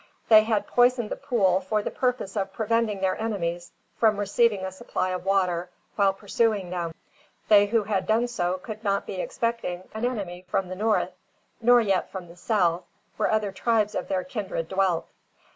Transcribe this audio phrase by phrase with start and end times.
[0.29, 4.71] They had poisoned the pool for the purpose of preventing their enemies from receiving a
[4.71, 6.95] supply of water while pursuing them.
[7.49, 11.11] They who had done so could not be expecting an enemy from the north,
[11.61, 12.83] nor yet from the south,
[13.17, 15.07] where other tribes of their kindred dwelt.